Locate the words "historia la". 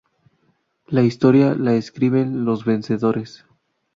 1.03-1.75